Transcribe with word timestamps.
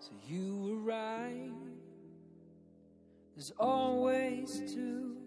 So 0.00 0.12
you 0.26 0.56
were 0.56 0.76
right. 0.76 1.52
There's 3.36 3.52
always 3.58 4.62
two 4.72 5.18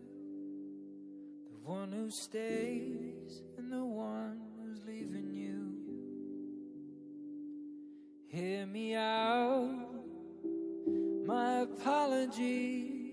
the 1.51 1.57
one 1.63 1.91
who 1.91 2.09
stays 2.09 3.43
and 3.59 3.71
the 3.71 3.85
one 3.85 4.41
who's 4.57 4.81
leaving 4.87 5.31
you. 5.31 5.73
Hear 8.27 8.65
me 8.65 8.95
out, 8.95 9.93
my 11.23 11.59
apologies. 11.59 13.03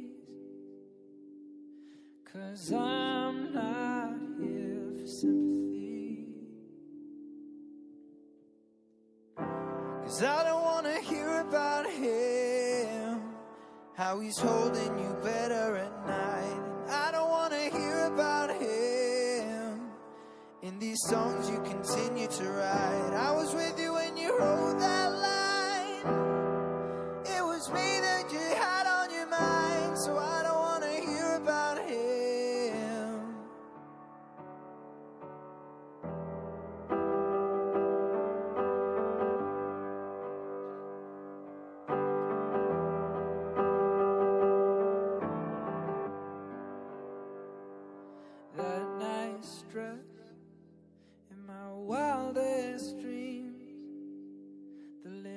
Cause 2.33 2.73
I'm 2.73 3.52
not 3.52 4.15
here 4.41 4.80
for 4.98 5.06
sympathy. 5.06 6.27
Cause 9.37 10.23
I 10.23 10.45
don't 10.45 10.70
wanna 10.83 10.98
hear 11.01 11.41
about 11.41 11.84
him, 11.91 13.21
how 13.95 14.19
he's 14.19 14.38
holding 14.38 14.98
you 14.98 15.15
better 15.23 15.77
at 15.77 16.07
night. 16.07 16.61
I 16.88 17.11
don't 17.12 17.29
wanna 17.29 17.69
hear 17.69 18.07
about 18.07 18.51
him 18.51 19.91
in 20.62 20.79
these 20.79 20.97
songs 21.07 21.51
you 21.51 21.59
continue 21.65 22.29
to 22.29 22.45
write. 22.45 22.70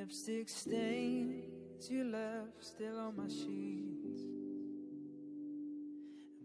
Lipstick 0.03 0.49
stains 0.49 1.89
you 1.89 2.03
left 2.03 2.61
still 2.61 2.99
on 2.99 3.15
my 3.15 3.27
sheets. 3.27 4.21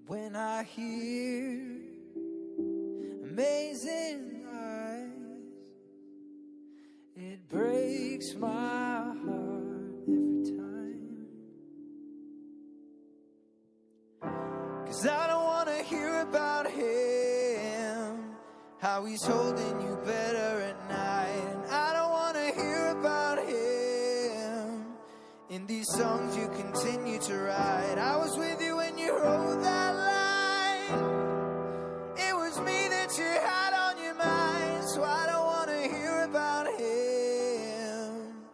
When 0.06 0.36
I 0.36 0.62
hear 0.62 1.80
amazing 3.24 4.46
eyes, 4.48 5.10
it 7.16 7.48
breaks 7.48 8.34
my 8.36 9.02
heart 9.24 10.06
every 10.06 10.44
time. 10.56 11.26
Cause 14.86 15.04
I 15.04 15.26
don't 15.26 15.44
wanna 15.44 15.82
hear 15.82 16.20
about 16.20 16.70
him, 16.70 18.36
how 18.78 19.04
he's 19.04 19.24
holding 19.24 19.80
you 19.80 19.96
better 20.04 20.60
at 20.60 20.87
songs 25.98 26.36
you 26.36 26.46
continue 26.50 27.18
to 27.18 27.34
write. 27.34 27.98
I 27.98 28.16
was 28.18 28.38
with 28.38 28.62
you 28.62 28.76
when 28.76 28.96
you 28.96 29.18
wrote 29.18 29.60
that 29.62 29.92
line. 29.96 30.92
It 32.16 32.36
was 32.36 32.60
me 32.60 32.86
that 32.86 33.18
you 33.18 33.24
had 33.24 33.72
on 33.74 34.00
your 34.00 34.14
mind, 34.14 34.84
so 34.90 35.02
I 35.02 35.26
don't 35.26 35.44
wanna 35.44 35.80
hear 35.94 36.22
about 36.22 36.66
him. 36.78 38.46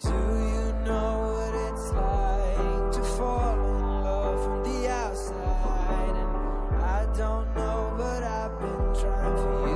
Do 0.00 0.16
you 0.50 0.64
know 0.88 1.10
what 1.36 1.54
it's 1.68 1.88
like 1.92 2.90
to 2.96 3.02
fall 3.16 3.54
in 3.54 4.02
love 4.02 4.38
from 4.44 4.64
the 4.64 4.88
outside? 4.88 6.16
And 6.22 6.82
I 6.82 7.06
don't 7.16 7.54
know, 7.54 7.94
but 7.96 8.24
I've 8.24 8.58
been 8.58 8.84
trying 9.00 9.36
for 9.42 9.68
you, 9.68 9.73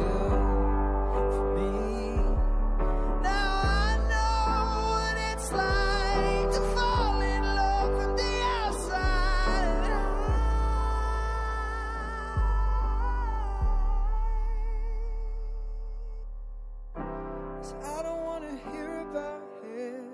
So 17.61 17.77
I 17.85 18.03
don't 18.03 18.23
wanna 18.25 18.57
hear 18.73 19.01
about 19.01 19.43
him, 19.63 20.05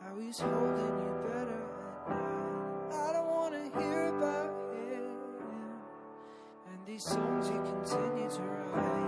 how 0.00 0.18
he's 0.18 0.40
holding 0.40 0.98
you 1.04 1.12
better 1.28 1.62
at 2.08 2.18
night. 2.18 2.92
I 2.92 3.12
don't 3.12 3.30
wanna 3.30 3.62
hear 3.78 4.08
about 4.08 4.52
him, 4.74 5.04
and 6.66 6.86
these 6.86 7.04
songs 7.04 7.48
you 7.48 7.60
continue 7.62 8.28
to 8.28 8.42
write. 8.42 9.02